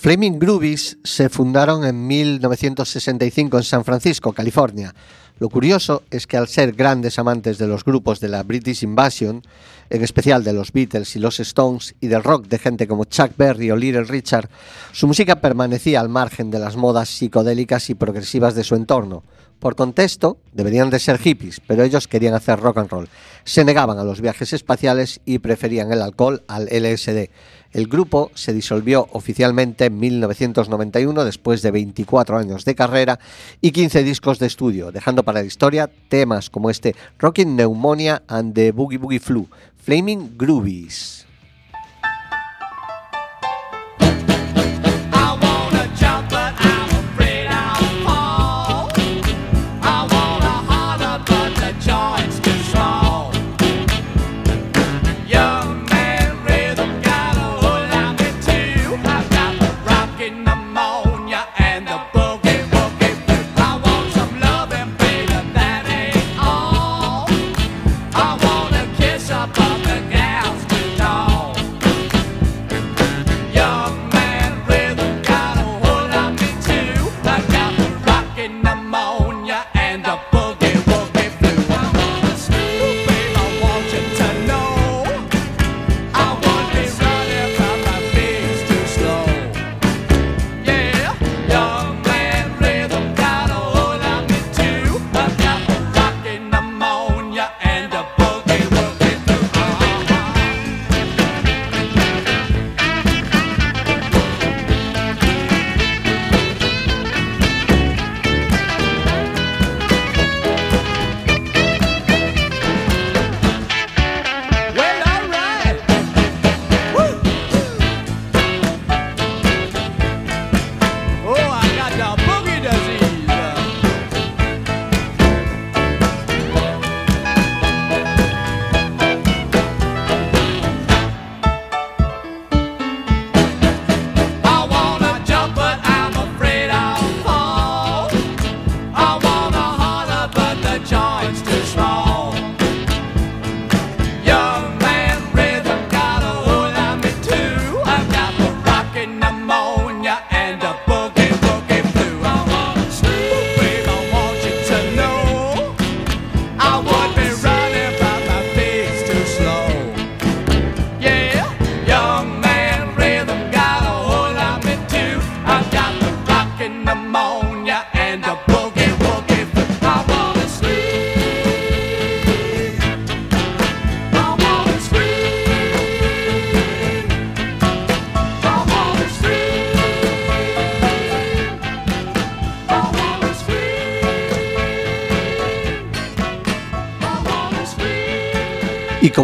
Flaming 0.05 0.39
Groovies 0.39 0.99
se 1.03 1.31
fundaron 1.31 1.83
en 1.83 2.07
1965 2.07 3.57
en 3.57 3.63
San 3.63 3.87
Francisco, 3.87 4.35
California. 4.35 4.95
Lo 5.39 5.49
curioso 5.49 6.03
es 6.11 6.27
que 6.27 6.37
al 6.37 6.47
ser 6.47 6.75
grandes 6.75 7.19
amantes 7.19 7.57
de 7.57 7.67
los 7.67 7.87
grupos 7.87 8.21
de 8.21 8.29
la 8.29 8.43
British 8.43 8.83
Invasion, 8.83 9.43
en 9.89 10.05
especial 10.05 10.45
de 10.45 10.53
los 10.53 10.73
Beatles 10.73 11.17
y 11.17 11.21
los 11.21 11.41
Stones 11.41 11.95
y 12.03 12.09
del 12.09 12.23
rock 12.23 12.49
de 12.49 12.59
gente 12.59 12.87
como 12.87 13.07
Chuck 13.07 13.31
Berry 13.39 13.71
o 13.71 13.77
Little 13.77 14.05
Richard, 14.05 14.51
su 14.93 15.07
música 15.07 15.41
permanecía 15.41 16.01
al 16.01 16.11
margen 16.11 16.51
de 16.51 16.59
las 16.59 16.77
modas 16.77 17.09
psicodélicas 17.09 17.89
y 17.89 17.95
progresivas 17.95 18.55
de 18.55 18.65
su 18.65 18.75
entorno. 18.75 19.23
Por 19.59 19.75
contexto, 19.75 20.37
deberían 20.53 20.91
de 20.91 20.99
ser 20.99 21.19
hippies, 21.19 21.61
pero 21.67 21.83
ellos 21.83 22.09
querían 22.09 22.35
hacer 22.35 22.61
rock 22.61 22.77
and 22.77 22.91
roll. 22.91 23.09
Se 23.45 23.65
negaban 23.65 23.99
a 23.99 24.05
los 24.05 24.21
viajes 24.21 24.53
espaciales 24.53 25.23
y 25.25 25.39
preferían 25.39 25.91
el 25.91 26.03
alcohol 26.03 26.43
al 26.47 26.67
LSD. 26.67 27.31
El 27.75 27.89
grupo 27.89 28.31
se 28.35 28.53
disolvió 28.53 29.09
oficialmente 29.11 29.87
en 29.87 29.99
1991 29.99 31.25
después 31.25 31.61
de 31.61 31.73
24 31.73 32.39
años 32.39 32.65
de 32.65 32.77
carrera 32.77 33.19
y 33.61 33.73
15 33.73 34.05
discos 34.05 34.39
de 34.39 34.47
estudio, 34.47 34.93
dejando 34.93 35.25
para 35.25 35.41
la 35.41 35.47
historia 35.47 35.91
temas 36.09 36.51
como 36.51 36.71
este 36.71 36.95
Rockin' 37.19 37.57
Pneumonia 37.57 38.23
and 38.29 38.55
the 38.55 38.71
Boogie 38.71 38.99
Boogie 38.99 39.19
Flu, 39.19 39.49
Flaming 39.77 40.39
Groovies. 40.39 41.27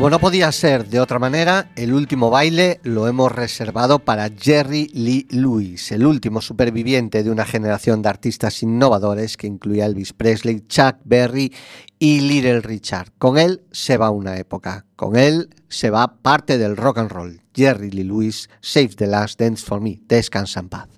Como 0.00 0.08
no 0.08 0.18
podía 0.18 0.50
ser 0.50 0.88
de 0.88 0.98
otra 0.98 1.18
manera, 1.18 1.72
el 1.76 1.92
último 1.92 2.30
baile 2.30 2.80
lo 2.84 3.06
hemos 3.06 3.30
reservado 3.30 3.98
para 3.98 4.30
Jerry 4.30 4.88
Lee 4.94 5.26
Lewis, 5.28 5.92
el 5.92 6.06
último 6.06 6.40
superviviente 6.40 7.22
de 7.22 7.30
una 7.30 7.44
generación 7.44 8.00
de 8.00 8.08
artistas 8.08 8.62
innovadores 8.62 9.36
que 9.36 9.46
incluía 9.46 9.84
Elvis 9.84 10.14
Presley, 10.14 10.62
Chuck 10.66 10.96
Berry 11.04 11.52
y 11.98 12.20
Little 12.20 12.62
Richard. 12.62 13.12
Con 13.18 13.36
él 13.36 13.60
se 13.72 13.98
va 13.98 14.08
una 14.08 14.38
época, 14.38 14.86
con 14.96 15.16
él 15.16 15.50
se 15.68 15.90
va 15.90 16.14
parte 16.22 16.56
del 16.56 16.78
rock 16.78 16.96
and 16.96 17.10
roll. 17.10 17.42
Jerry 17.54 17.90
Lee 17.90 18.04
Lewis, 18.04 18.48
Save 18.62 18.94
the 18.96 19.06
Last 19.06 19.38
Dance 19.38 19.62
for 19.62 19.82
Me. 19.82 20.00
Descansa 20.08 20.60
en 20.60 20.70
paz. 20.70 20.88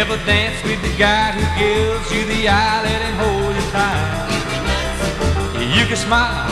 Ever 0.00 0.16
dance 0.24 0.56
with 0.64 0.80
the 0.80 0.94
guy 0.96 1.32
who 1.36 1.44
gives 1.60 2.08
you 2.14 2.24
the 2.24 2.48
eyelid 2.48 3.00
and 3.08 3.16
hold 3.20 3.52
you 3.54 3.66
tight. 3.76 4.32
You 5.76 5.84
can 5.84 5.96
smile, 5.96 6.48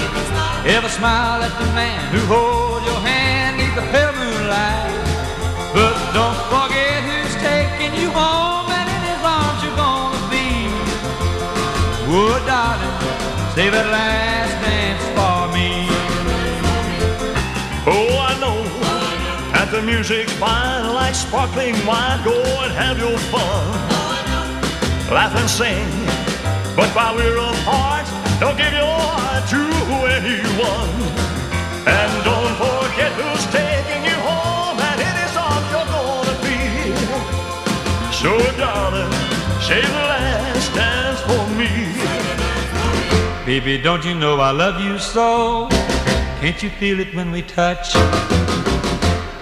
ever 0.66 0.88
smile 0.88 1.40
at 1.42 1.54
the 1.58 1.68
man 1.72 2.00
who 2.12 2.20
holds 2.28 2.84
your 2.84 3.00
hand 3.00 3.56
neath 3.56 3.74
the 3.74 3.86
pale 3.92 4.12
moonlight. 4.12 4.92
But 5.72 5.96
don't 6.12 6.40
forget 6.52 7.00
who's 7.08 7.34
taking 7.40 7.92
you 8.00 8.10
home 8.12 8.68
and 8.68 8.88
in 8.96 9.02
his 9.08 9.22
arms 9.24 9.60
you're 9.64 9.76
gonna 9.76 10.20
be. 10.28 10.68
Oh, 12.12 12.36
darling, 12.44 12.96
save 13.54 13.72
that 13.72 13.88
last 13.88 14.52
dance 14.64 15.04
for 15.16 15.29
the 19.80 19.86
music's 19.86 20.32
fine 20.34 20.94
like 20.94 21.14
sparkling 21.14 21.74
wine. 21.86 22.22
Go 22.24 22.36
and 22.64 22.72
have 22.72 22.98
your 22.98 23.16
fun. 23.32 23.64
Laugh 25.10 25.34
and 25.36 25.48
sing. 25.48 25.88
But 26.76 26.88
while 26.94 27.14
we're 27.16 27.36
apart, 27.36 28.06
don't 28.40 28.56
give 28.56 28.72
your 28.72 28.84
heart 28.84 29.44
to 29.54 29.62
anyone. 30.18 30.96
And 31.96 32.12
don't 32.28 32.54
forget 32.64 33.10
who's 33.18 33.44
taking 33.58 34.02
you 34.04 34.18
home 34.28 34.78
and 34.88 34.98
it 35.08 35.16
is 35.24 35.34
arms 35.46 35.68
you're 35.72 35.90
gonna 35.96 36.36
be. 36.44 36.60
So, 38.20 38.32
darling, 38.58 39.12
save 39.60 39.90
the 39.98 40.06
last 40.12 40.74
dance 40.74 41.20
for 41.28 41.44
me. 41.58 41.72
Baby, 43.46 43.82
don't 43.82 44.04
you 44.04 44.14
know 44.14 44.40
I 44.40 44.50
love 44.50 44.80
you 44.80 44.98
so? 44.98 45.68
Can't 46.40 46.62
you 46.62 46.70
feel 46.70 47.00
it 47.00 47.14
when 47.14 47.30
we 47.30 47.42
touch? 47.42 47.94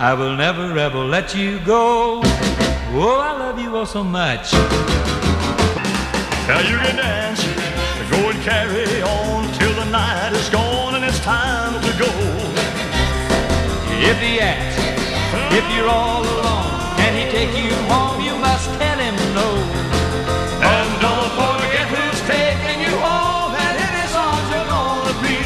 I 0.00 0.14
will 0.14 0.36
never 0.36 0.78
ever 0.78 0.98
let 0.98 1.34
you 1.34 1.58
go. 1.58 2.20
Oh, 2.94 3.18
I 3.18 3.36
love 3.36 3.58
you 3.58 3.76
oh 3.76 3.84
so 3.84 4.04
much. 4.04 4.52
Now 6.46 6.62
you 6.62 6.78
can 6.78 6.94
dance, 6.94 7.42
go 8.06 8.30
and 8.30 8.38
carry 8.46 9.02
on 9.02 9.52
till 9.58 9.74
the 9.74 9.90
night 9.90 10.30
is 10.34 10.48
gone 10.50 10.94
and 10.94 11.04
it's 11.04 11.18
time 11.18 11.82
to 11.82 11.92
go. 11.98 12.12
If 13.98 14.22
he 14.22 14.38
asks, 14.38 14.78
if 15.50 15.66
you're 15.74 15.90
all 15.90 16.22
alone, 16.22 16.78
can 16.94 17.18
he 17.18 17.26
take 17.34 17.50
you 17.58 17.74
home? 17.90 18.22
You 18.22 18.38
must 18.38 18.70
tell 18.78 18.98
him 19.02 19.18
no. 19.34 19.50
And 20.62 20.88
don't 21.02 21.30
forget 21.34 21.90
who's 21.90 22.20
taking 22.30 22.86
you 22.86 22.94
home 23.02 23.50
and 23.50 23.74
in 23.82 23.92
his 23.98 24.14
arms 24.14 24.46
you're 24.46 24.70
gonna 24.70 25.14
be. 25.26 25.42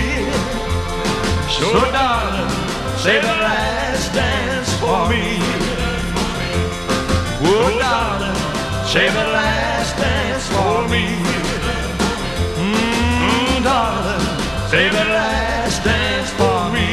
So 1.49 1.73
darling, 1.89 2.53
say 3.01 3.17
the 3.17 3.33
last 3.41 3.72
say 8.93 9.09
the 9.09 9.25
last 9.33 9.97
dance 9.97 10.47
for 10.49 10.87
me. 10.93 11.07
Mm, 12.61 13.65
say 14.69 14.91
the 14.91 15.05
last 15.17 15.83
dance 15.83 16.31
for 16.37 16.71
me. 16.71 16.89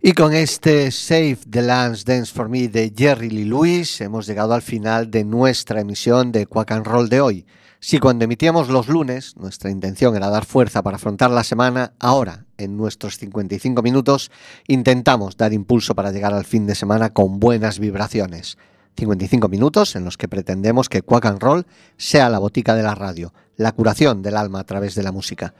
Y 0.00 0.12
con 0.12 0.32
este 0.32 0.92
Save 0.92 1.38
the 1.48 1.62
Last 1.62 2.06
Dance 2.06 2.32
for 2.32 2.48
Me 2.48 2.68
de 2.68 2.92
Jerry 2.96 3.30
Lee 3.30 3.44
Lewis 3.44 4.00
hemos 4.00 4.26
llegado 4.28 4.54
al 4.54 4.62
final 4.62 5.10
de 5.10 5.24
nuestra 5.24 5.80
emisión 5.80 6.30
de 6.30 6.46
Quack 6.46 6.70
and 6.72 6.86
Roll 6.86 7.08
de 7.08 7.20
hoy. 7.20 7.46
Si 7.84 7.98
cuando 7.98 8.24
emitíamos 8.24 8.68
los 8.68 8.86
lunes 8.86 9.36
nuestra 9.36 9.68
intención 9.68 10.14
era 10.14 10.30
dar 10.30 10.44
fuerza 10.44 10.84
para 10.84 10.98
afrontar 10.98 11.32
la 11.32 11.42
semana, 11.42 11.94
ahora, 11.98 12.46
en 12.56 12.76
nuestros 12.76 13.18
55 13.18 13.82
minutos, 13.82 14.30
intentamos 14.68 15.36
dar 15.36 15.52
impulso 15.52 15.96
para 15.96 16.12
llegar 16.12 16.32
al 16.32 16.44
fin 16.44 16.64
de 16.64 16.76
semana 16.76 17.12
con 17.12 17.40
buenas 17.40 17.80
vibraciones. 17.80 18.56
55 18.96 19.48
minutos 19.48 19.96
en 19.96 20.04
los 20.04 20.16
que 20.16 20.28
pretendemos 20.28 20.88
que 20.88 21.02
Quack 21.02 21.26
and 21.26 21.42
Roll 21.42 21.66
sea 21.96 22.30
la 22.30 22.38
botica 22.38 22.76
de 22.76 22.84
la 22.84 22.94
radio, 22.94 23.34
la 23.56 23.72
curación 23.72 24.22
del 24.22 24.36
alma 24.36 24.60
a 24.60 24.64
través 24.64 24.94
de 24.94 25.02
la 25.02 25.10
música. 25.10 25.52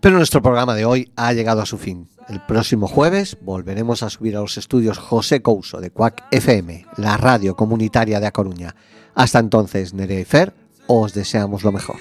Pero 0.00 0.16
nuestro 0.16 0.40
programa 0.40 0.76
de 0.76 0.84
hoy 0.84 1.10
ha 1.16 1.32
llegado 1.32 1.60
a 1.60 1.66
su 1.66 1.76
fin. 1.76 2.08
El 2.28 2.40
próximo 2.46 2.86
jueves 2.86 3.36
volveremos 3.40 4.04
a 4.04 4.10
subir 4.10 4.36
a 4.36 4.40
los 4.40 4.58
estudios 4.58 4.98
José 4.98 5.42
Couso 5.42 5.80
de 5.80 5.90
Quack 5.90 6.22
FM, 6.30 6.86
la 6.98 7.16
radio 7.16 7.56
comunitaria 7.56 8.20
de 8.20 8.28
A 8.28 8.32
Coruña. 8.32 8.76
Hasta 9.16 9.40
entonces, 9.40 9.92
Nere 9.92 10.20
y 10.20 10.24
Fer, 10.24 10.54
os 10.88 11.12
deseamos 11.12 11.62
lo 11.62 11.72
mejor. 11.72 12.00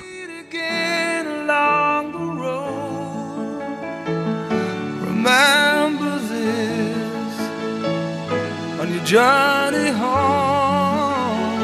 journey 9.08 9.90
home. 9.92 11.62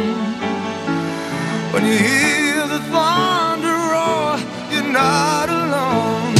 When 1.73 1.85
you 1.85 1.97
hear 1.97 2.67
the 2.67 2.79
thunder 2.93 3.77
roar, 3.91 4.39
you're 4.71 4.93
not 4.93 5.49
alone. 5.49 6.35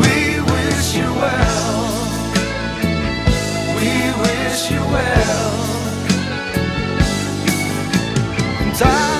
We 0.00 0.40
wish 0.50 0.96
you 0.96 1.08
well. 1.22 1.92
We 3.76 3.92
wish 4.24 4.70
you 4.72 4.80
well. 4.80 5.49
time 8.80 9.19